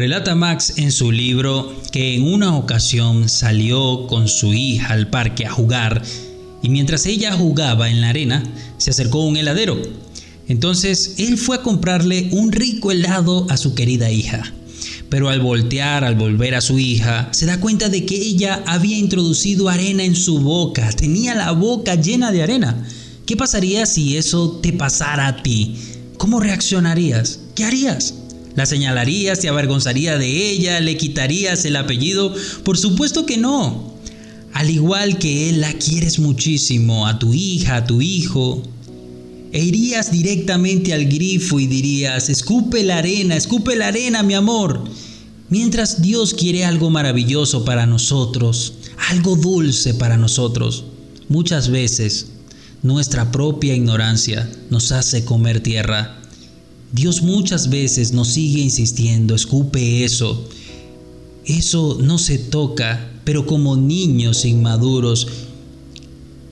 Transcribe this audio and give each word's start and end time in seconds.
Relata 0.00 0.34
Max 0.34 0.72
en 0.76 0.92
su 0.92 1.12
libro 1.12 1.76
que 1.92 2.14
en 2.14 2.22
una 2.22 2.56
ocasión 2.56 3.28
salió 3.28 4.06
con 4.06 4.28
su 4.28 4.54
hija 4.54 4.94
al 4.94 5.10
parque 5.10 5.44
a 5.44 5.50
jugar 5.50 6.02
y 6.62 6.70
mientras 6.70 7.04
ella 7.04 7.32
jugaba 7.32 7.90
en 7.90 8.00
la 8.00 8.08
arena 8.08 8.42
se 8.78 8.92
acercó 8.92 9.22
un 9.26 9.36
heladero. 9.36 9.76
Entonces 10.48 11.16
él 11.18 11.36
fue 11.36 11.56
a 11.56 11.62
comprarle 11.62 12.30
un 12.32 12.50
rico 12.50 12.90
helado 12.90 13.46
a 13.50 13.58
su 13.58 13.74
querida 13.74 14.10
hija. 14.10 14.50
Pero 15.10 15.28
al 15.28 15.40
voltear, 15.40 16.02
al 16.02 16.14
volver 16.14 16.54
a 16.54 16.62
su 16.62 16.78
hija, 16.78 17.28
se 17.32 17.44
da 17.44 17.60
cuenta 17.60 17.90
de 17.90 18.06
que 18.06 18.16
ella 18.16 18.62
había 18.66 18.96
introducido 18.96 19.68
arena 19.68 20.02
en 20.02 20.16
su 20.16 20.40
boca, 20.40 20.90
tenía 20.92 21.34
la 21.34 21.52
boca 21.52 21.94
llena 21.94 22.32
de 22.32 22.42
arena. 22.42 22.88
¿Qué 23.26 23.36
pasaría 23.36 23.84
si 23.84 24.16
eso 24.16 24.60
te 24.62 24.72
pasara 24.72 25.26
a 25.26 25.42
ti? 25.42 25.76
¿Cómo 26.16 26.40
reaccionarías? 26.40 27.40
¿Qué 27.54 27.64
harías? 27.64 28.14
¿La 28.56 28.66
señalarías, 28.66 29.40
te 29.40 29.48
avergonzaría 29.48 30.18
de 30.18 30.50
ella, 30.50 30.80
le 30.80 30.96
quitarías 30.96 31.64
el 31.64 31.76
apellido? 31.76 32.34
Por 32.64 32.76
supuesto 32.76 33.24
que 33.24 33.36
no. 33.36 33.94
Al 34.52 34.70
igual 34.70 35.18
que 35.18 35.48
él 35.48 35.60
la 35.60 35.72
quieres 35.74 36.18
muchísimo, 36.18 37.06
a 37.06 37.18
tu 37.18 37.32
hija, 37.32 37.76
a 37.76 37.86
tu 37.86 38.00
hijo, 38.00 38.62
e 39.52 39.64
irías 39.64 40.10
directamente 40.10 40.92
al 40.92 41.06
grifo 41.06 41.60
y 41.60 41.66
dirías, 41.66 42.28
escupe 42.28 42.82
la 42.82 42.98
arena, 42.98 43.36
escupe 43.36 43.76
la 43.76 43.88
arena, 43.88 44.22
mi 44.22 44.34
amor. 44.34 44.84
Mientras 45.48 46.02
Dios 46.02 46.34
quiere 46.34 46.64
algo 46.64 46.90
maravilloso 46.90 47.64
para 47.64 47.86
nosotros, 47.86 48.74
algo 49.08 49.36
dulce 49.36 49.94
para 49.94 50.16
nosotros, 50.16 50.84
muchas 51.28 51.68
veces 51.68 52.26
nuestra 52.82 53.30
propia 53.32 53.74
ignorancia 53.74 54.48
nos 54.70 54.92
hace 54.92 55.24
comer 55.24 55.60
tierra 55.60 56.19
Dios 56.92 57.22
muchas 57.22 57.70
veces 57.70 58.12
nos 58.12 58.28
sigue 58.28 58.60
insistiendo, 58.60 59.34
escupe 59.34 60.04
eso. 60.04 60.48
Eso 61.44 61.98
no 62.00 62.18
se 62.18 62.38
toca, 62.38 63.12
pero 63.24 63.46
como 63.46 63.76
niños 63.76 64.44
inmaduros, 64.44 65.26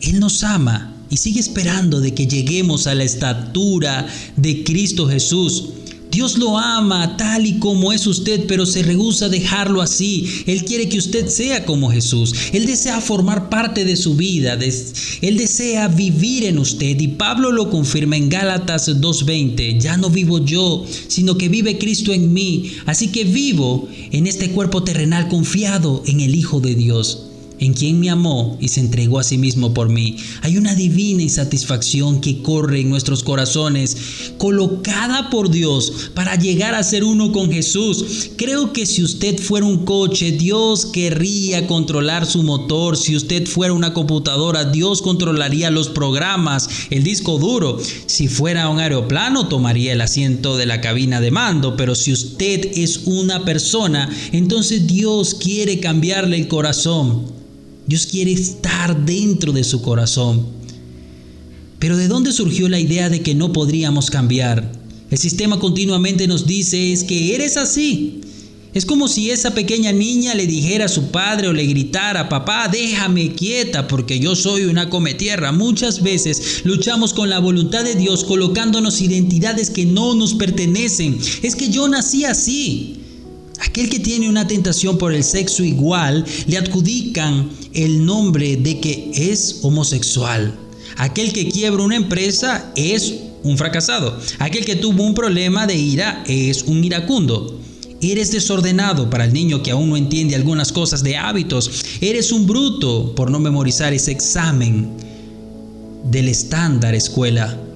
Él 0.01 0.21
nos 0.21 0.45
ama 0.45 0.95
y 1.11 1.17
sigue 1.17 1.41
esperando 1.41 2.01
de 2.01 2.15
que 2.15 2.27
lleguemos 2.27 2.87
a 2.87 2.95
la 2.95 3.05
estatura 3.05 4.07
de 4.37 4.65
Cristo 4.65 5.09
Jesús. 5.09 5.71
Dios 6.19 6.37
lo 6.37 6.59
ama 6.59 7.17
tal 7.17 7.47
y 7.47 7.61
como 7.61 7.93
es 7.93 8.05
usted, 8.09 8.47
pero 8.49 8.67
se 8.67 8.83
rehúsa 8.83 9.27
a 9.27 9.29
dejarlo 9.29 9.81
así. 9.81 10.43
Él 10.47 10.65
quiere 10.65 10.89
que 10.89 10.99
usted 10.99 11.29
sea 11.29 11.65
como 11.65 11.93
Jesús. 11.93 12.35
Él 12.53 12.67
desea 12.67 13.01
formar 13.01 13.49
parte 13.49 13.85
de 13.85 13.95
su 13.95 14.17
vida. 14.17 14.59
Él 15.21 15.37
desea 15.37 15.87
vivir 15.87 16.43
en 16.43 16.59
usted. 16.59 16.99
Y 16.99 17.07
Pablo 17.07 17.53
lo 17.53 17.71
confirma 17.71 18.17
en 18.17 18.31
Gálatas 18.31 18.89
2.20. 18.89 19.79
Ya 19.79 19.97
no 19.97 20.11
vivo 20.11 20.45
yo, 20.45 20.85
sino 21.07 21.39
que 21.39 21.49
vive 21.49 21.79
Cristo 21.79 22.13
en 22.13 22.33
mí. 22.33 22.73
Así 22.87 23.13
que 23.13 23.23
vivo 23.23 23.89
en 24.11 24.27
este 24.27 24.51
cuerpo 24.51 24.83
terrenal 24.83 25.29
confiado 25.29 26.03
en 26.05 26.19
el 26.21 26.35
Hijo 26.35 26.59
de 26.59 26.75
Dios 26.75 27.28
en 27.61 27.75
quien 27.75 28.01
me 28.01 28.11
amó 28.11 28.57
y 28.61 28.69
se 28.69 28.81
entregó 28.81 29.19
a 29.19 29.25
sí 29.25 29.39
mismo 29.39 29.75
por 29.75 29.89
mí. 29.89 30.17
Hay 30.43 30.57
una 30.57 30.75
divina 30.75 31.23
insatisfacción 31.23 32.21
que 32.21 32.43
corre 32.43 32.81
en 32.81 32.91
nuestros 32.91 33.23
corazones, 33.23 33.97
colocada 34.39 35.31
por 35.31 35.51
Dios 35.51 36.11
para 36.15 36.37
llegar 36.37 36.75
a 36.75 36.83
ser 36.83 37.05
uno 37.05 37.33
con 37.33 37.51
Jesús. 37.51 38.31
Creo 38.37 38.73
que 38.73 38.87
si 38.87 39.03
usted 39.03 39.39
fuera 39.39 39.67
un 39.67 39.85
coche, 39.85 40.33
Dios 40.33 40.87
querría 40.87 41.67
controlar 41.67 42.27
su 42.27 42.43
motor. 42.43 42.97
Si 42.97 43.17
usted 43.17 43.47
fuera 43.47 43.73
una 43.73 43.93
computadora, 43.93 44.65
Dios 44.65 45.03
controlaría 45.03 45.71
los 45.71 45.89
programas, 45.89 46.69
el 46.91 47.03
disco 47.03 47.39
duro. 47.39 47.79
Si 48.07 48.29
fuera 48.29 48.69
un 48.69 48.79
aeroplano, 48.79 49.49
tomaría 49.49 49.93
el 49.93 50.01
asiento 50.01 50.57
de 50.57 50.67
la 50.67 50.81
cabina 50.81 51.21
de 51.21 51.31
mando. 51.31 51.77
Pero 51.77 51.95
si 51.95 52.13
usted 52.13 52.71
es 52.75 53.03
una 53.05 53.45
persona, 53.45 54.09
entonces 54.33 54.87
Dios 54.87 55.35
quiere 55.35 55.81
cambiarle 55.81 56.37
el 56.37 56.49
corazón. 56.49 57.39
Dios 57.89 58.05
quiere 58.05 58.33
estar 58.33 59.07
dentro 59.07 59.53
de 59.53 59.65
su 59.65 59.81
corazón. 59.81 60.47
Pero 61.79 61.97
¿de 61.97 62.07
dónde 62.07 62.33
surgió 62.33 62.69
la 62.69 62.79
idea 62.79 63.09
de 63.09 63.23
que 63.23 63.35
no 63.35 63.51
podríamos 63.55 64.11
cambiar? 64.11 64.71
El 65.11 65.17
sistema 65.17 65.59
continuamente 65.59 66.27
nos 66.27 66.47
dice 66.47 66.93
es 66.93 67.03
que 67.03 67.35
eres 67.35 67.57
así. 67.57 68.21
Es 68.75 68.85
como 68.85 69.09
si 69.09 69.31
esa 69.31 69.55
pequeña 69.55 69.91
niña 69.91 70.35
le 70.35 70.47
dijera 70.47 70.85
a 70.85 70.89
su 70.89 71.11
padre 71.11 71.49
o 71.49 71.55
le 71.55 71.65
gritara, 71.65 72.29
papá, 72.29 72.69
déjame 72.69 73.33
quieta 73.33 73.89
porque 73.89 74.21
yo 74.21 74.37
soy 74.37 74.65
una 74.65 74.91
cometierra. 74.91 75.53
Muchas 75.53 76.03
veces 76.03 76.61
luchamos 76.65 77.15
con 77.15 77.31
la 77.31 77.39
voluntad 77.39 77.85
de 77.85 77.95
Dios 77.95 78.23
colocándonos 78.23 79.01
identidades 79.01 79.71
que 79.71 79.87
no 79.87 80.15
nos 80.15 80.35
pertenecen. 80.35 81.19
Es 81.41 81.57
que 81.57 81.71
yo 81.71 81.89
nací 81.89 82.27
así. 82.27 82.98
Aquel 83.61 83.89
que 83.89 83.99
tiene 83.99 84.29
una 84.29 84.47
tentación 84.47 84.99
por 84.99 85.13
el 85.13 85.25
sexo 85.25 85.65
igual 85.65 86.25
le 86.47 86.59
adjudican 86.59 87.51
el 87.75 88.05
nombre 88.05 88.57
de 88.57 88.81
que 88.81 89.11
es 89.15 89.61
homosexual. 89.63 90.55
Aquel 90.97 91.33
que 91.33 91.49
quiebra 91.49 91.83
una 91.83 91.97
empresa 91.97 92.73
es 92.77 93.15
un 93.43 93.57
fracasado. 93.57 94.19
Aquel 94.39 94.65
que 94.65 94.77
tuvo 94.77 95.05
un 95.05 95.15
problema 95.15 95.67
de 95.67 95.77
ira 95.77 96.25
es 96.27 96.63
un 96.65 96.85
iracundo. 96.85 97.61
Eres 98.01 98.31
desordenado 98.31 99.11
para 99.11 99.25
el 99.25 99.33
niño 99.33 99.63
que 99.63 99.73
aún 99.73 99.91
no 99.91 99.97
entiende 99.97 100.37
algunas 100.37 100.71
cosas 100.71 101.03
de 101.03 101.17
hábitos. 101.17 101.85
Eres 102.01 102.31
un 102.31 102.47
bruto 102.47 103.15
por 103.15 103.31
no 103.31 103.41
memorizar 103.41 103.93
ese 103.93 104.13
examen 104.13 104.91
del 106.05 106.29
estándar 106.29 106.95
escuela. 106.95 107.68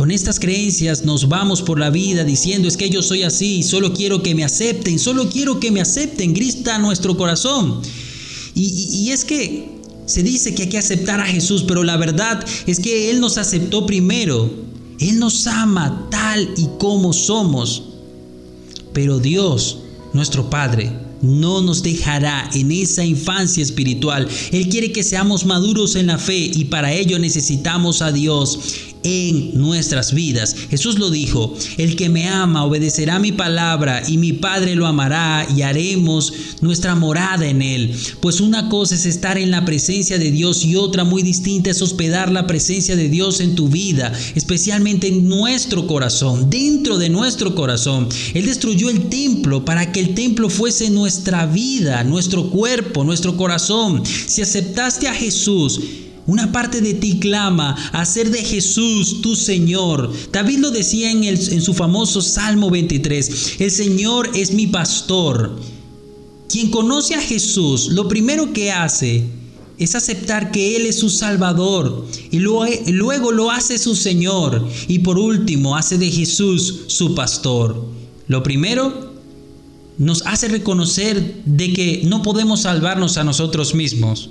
Con 0.00 0.10
estas 0.10 0.40
creencias 0.40 1.04
nos 1.04 1.28
vamos 1.28 1.60
por 1.60 1.78
la 1.78 1.90
vida 1.90 2.24
diciendo 2.24 2.66
es 2.66 2.78
que 2.78 2.88
yo 2.88 3.02
soy 3.02 3.22
así, 3.22 3.62
solo 3.62 3.92
quiero 3.92 4.22
que 4.22 4.34
me 4.34 4.44
acepten, 4.44 4.98
solo 4.98 5.28
quiero 5.28 5.60
que 5.60 5.70
me 5.70 5.82
acepten, 5.82 6.32
grita 6.32 6.78
nuestro 6.78 7.18
corazón. 7.18 7.82
Y, 8.54 8.88
y 8.94 9.10
es 9.10 9.26
que 9.26 9.68
se 10.06 10.22
dice 10.22 10.54
que 10.54 10.62
hay 10.62 10.68
que 10.70 10.78
aceptar 10.78 11.20
a 11.20 11.26
Jesús, 11.26 11.66
pero 11.68 11.84
la 11.84 11.98
verdad 11.98 12.42
es 12.66 12.80
que 12.80 13.10
Él 13.10 13.20
nos 13.20 13.36
aceptó 13.36 13.84
primero. 13.84 14.50
Él 15.00 15.18
nos 15.18 15.46
ama 15.46 16.08
tal 16.10 16.48
y 16.56 16.66
como 16.78 17.12
somos. 17.12 17.82
Pero 18.94 19.18
Dios, 19.18 19.80
nuestro 20.14 20.48
Padre, 20.48 20.90
no 21.20 21.60
nos 21.60 21.82
dejará 21.82 22.48
en 22.54 22.72
esa 22.72 23.04
infancia 23.04 23.62
espiritual. 23.62 24.26
Él 24.50 24.70
quiere 24.70 24.92
que 24.92 25.04
seamos 25.04 25.44
maduros 25.44 25.94
en 25.94 26.06
la 26.06 26.16
fe 26.16 26.38
y 26.38 26.64
para 26.64 26.90
ello 26.94 27.18
necesitamos 27.18 28.00
a 28.00 28.12
Dios 28.12 28.58
en 29.02 29.58
nuestras 29.58 30.12
vidas. 30.12 30.54
Jesús 30.70 30.98
lo 30.98 31.10
dijo, 31.10 31.54
el 31.78 31.96
que 31.96 32.08
me 32.08 32.28
ama 32.28 32.64
obedecerá 32.64 33.18
mi 33.18 33.32
palabra 33.32 34.02
y 34.06 34.18
mi 34.18 34.32
Padre 34.32 34.74
lo 34.74 34.86
amará 34.86 35.46
y 35.54 35.62
haremos 35.62 36.32
nuestra 36.60 36.94
morada 36.94 37.46
en 37.46 37.62
él. 37.62 37.94
Pues 38.20 38.40
una 38.40 38.68
cosa 38.68 38.94
es 38.94 39.06
estar 39.06 39.38
en 39.38 39.50
la 39.50 39.64
presencia 39.64 40.18
de 40.18 40.30
Dios 40.30 40.64
y 40.64 40.76
otra 40.76 41.04
muy 41.04 41.22
distinta 41.22 41.70
es 41.70 41.82
hospedar 41.82 42.30
la 42.30 42.46
presencia 42.46 42.96
de 42.96 43.08
Dios 43.08 43.40
en 43.40 43.54
tu 43.54 43.68
vida, 43.68 44.12
especialmente 44.34 45.08
en 45.08 45.28
nuestro 45.28 45.86
corazón, 45.86 46.50
dentro 46.50 46.98
de 46.98 47.08
nuestro 47.08 47.54
corazón. 47.54 48.08
Él 48.34 48.46
destruyó 48.46 48.90
el 48.90 49.08
templo 49.08 49.64
para 49.64 49.92
que 49.92 50.00
el 50.00 50.14
templo 50.14 50.48
fuese 50.50 50.90
nuestra 50.90 51.46
vida, 51.46 52.04
nuestro 52.04 52.50
cuerpo, 52.50 53.04
nuestro 53.04 53.36
corazón. 53.36 54.02
Si 54.04 54.42
aceptaste 54.42 55.08
a 55.08 55.14
Jesús, 55.14 55.80
una 56.26 56.52
parte 56.52 56.80
de 56.80 56.94
ti 56.94 57.18
clama 57.18 57.74
a 57.92 58.04
ser 58.04 58.30
de 58.30 58.42
Jesús 58.44 59.20
tu 59.22 59.36
Señor. 59.36 60.12
David 60.32 60.58
lo 60.58 60.70
decía 60.70 61.10
en, 61.10 61.24
en 61.24 61.62
su 61.62 61.74
famoso 61.74 62.20
Salmo 62.20 62.70
23. 62.70 63.56
El 63.58 63.70
Señor 63.70 64.30
es 64.34 64.52
mi 64.52 64.66
pastor. 64.66 65.58
Quien 66.48 66.70
conoce 66.70 67.14
a 67.14 67.20
Jesús, 67.20 67.88
lo 67.88 68.08
primero 68.08 68.52
que 68.52 68.72
hace 68.72 69.24
es 69.80 69.94
aceptar 69.94 70.52
que 70.52 70.76
Él 70.76 70.84
es 70.84 70.98
su 70.98 71.08
Salvador 71.08 72.06
y 72.30 72.38
luego 72.38 73.32
lo 73.32 73.50
hace 73.50 73.78
su 73.78 73.96
Señor 73.96 74.68
y 74.88 74.98
por 74.98 75.18
último 75.18 75.74
hace 75.74 75.96
de 75.96 76.10
Jesús 76.10 76.82
su 76.88 77.14
pastor. 77.14 77.86
Lo 78.28 78.42
primero 78.42 79.10
nos 79.96 80.22
hace 80.26 80.48
reconocer 80.48 81.42
de 81.46 81.72
que 81.72 82.02
no 82.04 82.22
podemos 82.22 82.62
salvarnos 82.62 83.16
a 83.16 83.24
nosotros 83.24 83.74
mismos. 83.74 84.30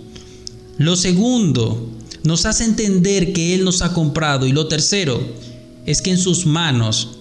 Lo 0.79 0.95
segundo, 0.95 1.89
nos 2.23 2.45
hace 2.45 2.63
entender 2.63 3.33
que 3.33 3.53
Él 3.53 3.65
nos 3.65 3.81
ha 3.81 3.93
comprado. 3.93 4.47
Y 4.47 4.53
lo 4.53 4.67
tercero, 4.67 5.21
es 5.85 6.01
que 6.01 6.11
en 6.11 6.17
sus 6.17 6.45
manos 6.45 7.17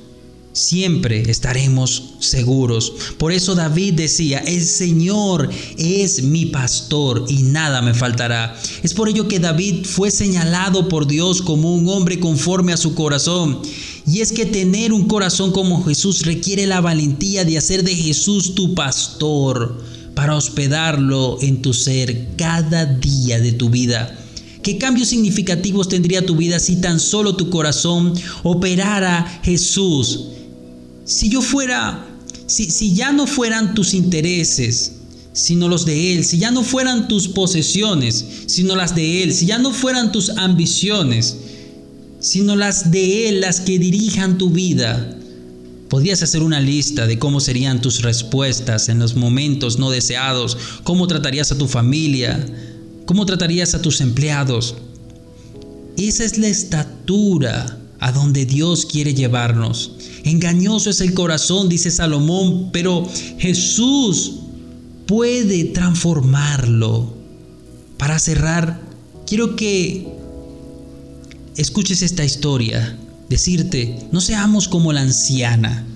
siempre 0.53 1.29
estaremos 1.29 2.15
seguros. 2.21 2.93
Por 3.19 3.33
eso 3.33 3.57
David 3.57 3.95
decía, 3.95 4.39
el 4.39 4.65
Señor 4.65 5.51
es 5.77 6.23
mi 6.23 6.47
pastor 6.47 7.25
y 7.29 7.43
nada 7.43 7.83
me 7.83 7.95
faltará. 7.95 8.57
Es 8.85 8.95
por 8.95 9.09
ello 9.09 9.27
que 9.27 9.41
David 9.41 9.87
fue 9.87 10.13
señalado 10.13 10.89
por 10.89 11.09
Dios 11.09 11.43
como 11.43 11.75
un 11.75 11.89
hombre 11.89 12.21
conforme 12.21 12.73
a 12.73 12.77
su 12.77 12.95
corazón. 12.95 13.59
Y 14.07 14.21
es 14.21 14.31
que 14.31 14.47
tener 14.47 14.93
un 14.93 15.09
corazón 15.09 15.51
como 15.51 15.85
Jesús 15.85 16.25
requiere 16.25 16.65
la 16.69 16.81
valentía 16.81 17.45
de 17.45 17.59
hacer 17.59 17.83
de 17.83 17.97
Jesús 17.97 18.55
tu 18.55 18.77
pastor 18.77 19.88
para 20.19 20.35
hospedarlo 20.35 21.39
en 21.43 21.63
tu 21.63 21.73
ser 21.73 22.35
cada 22.37 22.87
día 22.87 23.39
de 23.39 23.53
tu 23.53 23.71
vida. 23.71 24.19
¿Qué 24.65 24.77
cambios 24.77 25.11
significativos 25.11 25.89
tendría 25.89 26.27
tu 26.27 26.35
vida 26.35 26.59
si 26.59 26.81
tan 26.81 26.99
solo 26.99 27.37
tu 27.37 27.51
corazón 27.51 28.15
operara 28.43 29.41
Jesús? 29.45 30.25
Si 31.05 31.29
yo 31.29 31.41
fuera 31.41 32.05
si, 32.47 32.69
si 32.69 32.97
ya 32.97 33.13
no 33.13 33.29
fueran 33.29 33.75
tus 33.75 33.95
intereses, 33.95 34.95
sino 35.33 35.69
los 35.69 35.87
de 35.87 36.15
Él, 36.15 36.25
si 36.25 36.39
ya 36.39 36.51
no 36.51 36.65
fueran 36.65 37.07
tus 37.07 37.29
posesiones, 37.29 38.25
sino 38.47 38.75
las 38.75 38.97
de 38.97 39.23
Él, 39.23 39.33
si 39.33 39.47
ya 39.47 39.59
no 39.59 39.73
fueran 39.73 40.11
tus 40.11 40.31
ambiciones, 40.31 41.37
sino 42.19 42.57
las 42.57 42.91
de 42.91 43.29
Él 43.29 43.41
las 43.41 43.61
que 43.61 43.79
dirijan 43.79 44.37
tu 44.37 44.51
vida, 44.51 45.17
podrías 45.89 46.23
hacer 46.23 46.43
una 46.43 46.61
lista 46.61 47.07
de 47.07 47.19
cómo 47.19 47.41
serían 47.41 47.81
tus 47.81 48.03
respuestas 48.03 48.89
en 48.89 48.99
los 48.99 49.17
momentos 49.17 49.79
no 49.79 49.91
deseados, 49.91 50.57
cómo 50.85 51.07
tratarías 51.07 51.51
a 51.53 51.59
tu 51.59 51.67
familia, 51.67 52.47
cómo 53.07 53.27
tratarías 53.27 53.75
a 53.75 53.83
tus 53.83 54.01
empleados. 54.01 54.75
Esa 55.97 56.25
es 56.25 56.39
la 56.39 56.49
estatura 56.49 57.79
a 58.01 58.13
donde 58.13 58.47
Dios 58.47 58.87
quiere 58.87 59.15
llevarnos. 59.15 59.93
Engañoso 60.25 60.91
es 60.91 61.01
el 61.01 61.15
corazón, 61.15 61.69
dice 61.69 61.91
Salomón, 61.91 62.71
pero 62.73 63.09
Jesús 63.39 64.35
puede 65.07 65.65
transformarlo. 65.65 67.15
Para 67.97 68.19
cerrar, 68.19 68.81
quiero 69.27 69.57
que 69.57 70.07
escuches 71.57 72.03
esta 72.03 72.25
historia. 72.25 72.97
Decirte, 73.29 73.99
no 74.11 74.21
seamos 74.21 74.69
como 74.69 74.93
la 74.93 75.03
anciana, 75.03 75.87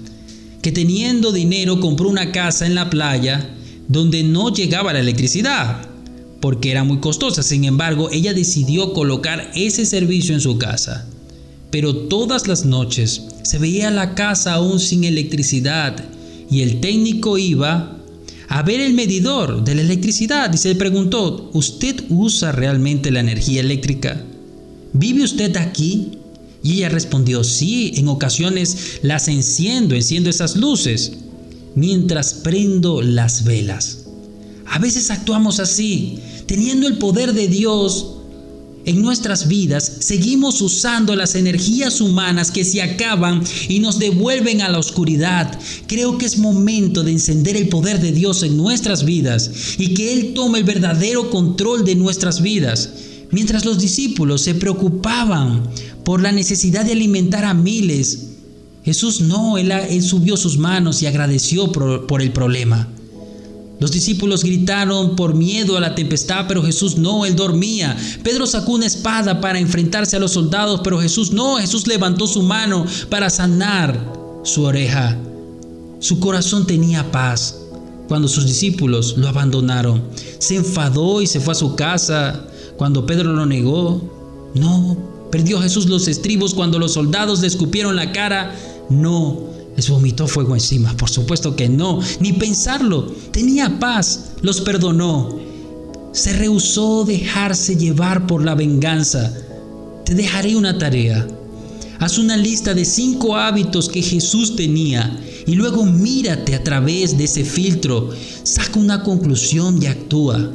que 0.60 0.70
teniendo 0.70 1.32
dinero 1.32 1.80
compró 1.80 2.08
una 2.08 2.30
casa 2.30 2.66
en 2.66 2.74
la 2.74 2.90
playa 2.90 3.50
donde 3.88 4.22
no 4.22 4.52
llegaba 4.52 4.92
la 4.92 5.00
electricidad, 5.00 5.88
porque 6.40 6.70
era 6.70 6.84
muy 6.84 6.98
costosa. 6.98 7.42
Sin 7.42 7.64
embargo, 7.64 8.10
ella 8.10 8.34
decidió 8.34 8.92
colocar 8.92 9.50
ese 9.54 9.86
servicio 9.86 10.34
en 10.34 10.40
su 10.40 10.58
casa. 10.58 11.06
Pero 11.70 11.96
todas 11.96 12.46
las 12.48 12.66
noches 12.66 13.22
se 13.44 13.58
veía 13.58 13.90
la 13.90 14.14
casa 14.14 14.54
aún 14.54 14.78
sin 14.78 15.04
electricidad 15.04 15.96
y 16.50 16.60
el 16.60 16.80
técnico 16.80 17.38
iba 17.38 17.96
a 18.48 18.62
ver 18.62 18.80
el 18.80 18.92
medidor 18.92 19.64
de 19.64 19.74
la 19.74 19.80
electricidad 19.80 20.52
y 20.52 20.58
se 20.58 20.68
le 20.68 20.74
preguntó, 20.74 21.50
¿usted 21.54 22.04
usa 22.10 22.52
realmente 22.52 23.10
la 23.10 23.20
energía 23.20 23.62
eléctrica? 23.62 24.22
¿Vive 24.92 25.24
usted 25.24 25.56
aquí? 25.56 26.18
Y 26.62 26.74
ella 26.74 26.88
respondió, 26.88 27.44
sí, 27.44 27.92
en 27.96 28.08
ocasiones 28.08 29.00
las 29.02 29.28
enciendo, 29.28 29.94
enciendo 29.94 30.30
esas 30.30 30.56
luces, 30.56 31.12
mientras 31.74 32.34
prendo 32.34 33.02
las 33.02 33.44
velas. 33.44 34.06
A 34.66 34.78
veces 34.78 35.10
actuamos 35.10 35.60
así, 35.60 36.18
teniendo 36.46 36.86
el 36.86 36.98
poder 36.98 37.32
de 37.32 37.48
Dios 37.48 38.16
en 38.84 39.00
nuestras 39.00 39.46
vidas 39.46 39.98
seguimos 40.00 40.60
usando 40.60 41.14
las 41.14 41.36
energías 41.36 42.00
humanas 42.00 42.50
que 42.50 42.64
se 42.64 42.82
acaban 42.82 43.44
y 43.68 43.78
nos 43.78 44.00
devuelven 44.00 44.60
a 44.60 44.68
la 44.68 44.78
oscuridad. 44.78 45.56
Creo 45.86 46.18
que 46.18 46.26
es 46.26 46.38
momento 46.38 47.04
de 47.04 47.12
encender 47.12 47.56
el 47.56 47.68
poder 47.68 48.00
de 48.00 48.10
Dios 48.10 48.42
en 48.42 48.56
nuestras 48.56 49.04
vidas 49.04 49.50
y 49.78 49.94
que 49.94 50.12
Él 50.12 50.34
tome 50.34 50.58
el 50.58 50.64
verdadero 50.64 51.30
control 51.30 51.84
de 51.84 51.94
nuestras 51.94 52.42
vidas. 52.42 52.90
Mientras 53.32 53.64
los 53.64 53.78
discípulos 53.78 54.42
se 54.42 54.54
preocupaban 54.54 55.62
por 56.04 56.20
la 56.20 56.32
necesidad 56.32 56.84
de 56.84 56.92
alimentar 56.92 57.44
a 57.44 57.54
miles, 57.54 58.28
Jesús 58.84 59.20
no, 59.20 59.58
Él, 59.58 60.02
subió 60.02 60.36
sus 60.36 60.58
manos 60.58 61.02
y 61.02 61.06
agradeció 61.06 61.72
por 61.72 62.22
el 62.22 62.32
problema. 62.32 62.88
Los 63.82 63.90
discípulos 63.90 64.44
gritaron 64.44 65.16
por 65.16 65.34
miedo 65.34 65.76
a 65.76 65.80
la 65.80 65.96
tempestad, 65.96 66.44
pero 66.46 66.62
Jesús 66.62 66.98
no, 66.98 67.26
él 67.26 67.34
dormía. 67.34 67.96
Pedro 68.22 68.46
sacó 68.46 68.74
una 68.74 68.86
espada 68.86 69.40
para 69.40 69.58
enfrentarse 69.58 70.14
a 70.14 70.20
los 70.20 70.30
soldados, 70.30 70.82
pero 70.84 71.00
Jesús 71.00 71.32
no, 71.32 71.56
Jesús 71.56 71.88
levantó 71.88 72.28
su 72.28 72.42
mano 72.42 72.86
para 73.10 73.28
sanar 73.28 73.98
su 74.44 74.62
oreja. 74.62 75.18
Su 75.98 76.20
corazón 76.20 76.64
tenía 76.64 77.10
paz 77.10 77.56
cuando 78.12 78.28
sus 78.28 78.44
discípulos 78.44 79.14
lo 79.16 79.26
abandonaron. 79.26 80.02
Se 80.38 80.54
enfadó 80.54 81.22
y 81.22 81.26
se 81.26 81.40
fue 81.40 81.52
a 81.52 81.54
su 81.54 81.76
casa 81.76 82.44
cuando 82.76 83.06
Pedro 83.06 83.32
lo 83.32 83.46
negó. 83.46 84.50
No, 84.54 84.98
perdió 85.30 85.62
Jesús 85.62 85.86
los 85.86 86.06
estribos 86.08 86.52
cuando 86.52 86.78
los 86.78 86.92
soldados 86.92 87.40
le 87.40 87.46
escupieron 87.46 87.96
la 87.96 88.12
cara. 88.12 88.54
No, 88.90 89.44
les 89.74 89.88
vomitó 89.88 90.28
fuego 90.28 90.52
encima. 90.54 90.94
Por 90.98 91.08
supuesto 91.08 91.56
que 91.56 91.70
no, 91.70 92.00
ni 92.20 92.34
pensarlo. 92.34 93.06
Tenía 93.30 93.78
paz, 93.80 94.32
los 94.42 94.60
perdonó. 94.60 95.38
Se 96.12 96.34
rehusó 96.34 97.06
dejarse 97.06 97.76
llevar 97.76 98.26
por 98.26 98.44
la 98.44 98.54
venganza. 98.54 99.32
Te 100.04 100.14
dejaré 100.14 100.54
una 100.54 100.76
tarea. 100.76 101.26
Haz 102.02 102.18
una 102.18 102.36
lista 102.36 102.74
de 102.74 102.84
cinco 102.84 103.36
hábitos 103.36 103.88
que 103.88 104.02
Jesús 104.02 104.56
tenía 104.56 105.20
y 105.46 105.54
luego 105.54 105.84
mírate 105.84 106.56
a 106.56 106.64
través 106.64 107.16
de 107.16 107.22
ese 107.22 107.44
filtro. 107.44 108.10
Saca 108.42 108.80
una 108.80 109.04
conclusión 109.04 109.80
y 109.80 109.86
actúa. 109.86 110.50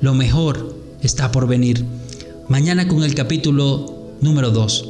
Lo 0.00 0.14
mejor 0.14 0.76
está 1.02 1.32
por 1.32 1.48
venir. 1.48 1.84
Mañana 2.48 2.86
con 2.86 3.02
el 3.02 3.12
capítulo 3.12 4.12
número 4.20 4.52
2. 4.52 4.88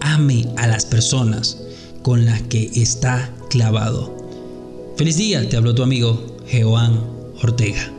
Ame 0.00 0.48
a 0.56 0.66
las 0.66 0.86
personas 0.86 1.58
con 2.00 2.24
la 2.24 2.40
que 2.48 2.70
está 2.74 3.30
clavado. 3.50 4.16
Feliz 4.96 5.18
día, 5.18 5.46
te 5.50 5.58
habló 5.58 5.74
tu 5.74 5.82
amigo 5.82 6.38
Jehová 6.46 6.90
Ortega. 7.42 7.92